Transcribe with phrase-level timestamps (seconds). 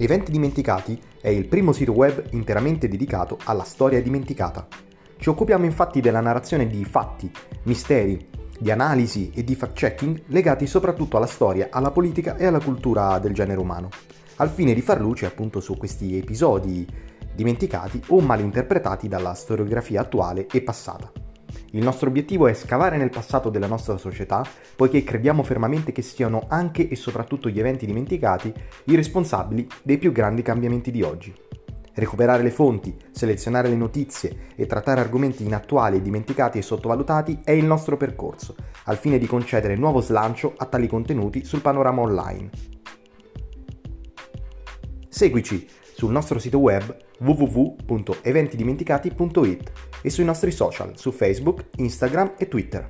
[0.00, 4.68] Eventi Dimenticati è il primo sito web interamente dedicato alla storia dimenticata.
[5.16, 7.28] Ci occupiamo infatti della narrazione di fatti,
[7.64, 8.28] misteri,
[8.60, 13.34] di analisi e di fact-checking legati soprattutto alla storia, alla politica e alla cultura del
[13.34, 13.88] genere umano,
[14.36, 16.86] al fine di far luce appunto su questi episodi
[17.34, 21.10] dimenticati o malinterpretati dalla storiografia attuale e passata.
[21.72, 24.44] Il nostro obiettivo è scavare nel passato della nostra società,
[24.76, 28.52] poiché crediamo fermamente che siano anche e soprattutto gli eventi dimenticati
[28.84, 31.34] i responsabili dei più grandi cambiamenti di oggi.
[31.94, 37.64] Recuperare le fonti, selezionare le notizie e trattare argomenti inattuali, dimenticati e sottovalutati è il
[37.64, 38.54] nostro percorso,
[38.84, 42.50] al fine di concedere nuovo slancio a tali contenuti sul panorama online.
[45.08, 52.88] Seguici sul nostro sito web www.eventidimenticati.it e sui nostri social su Facebook, Instagram e Twitter.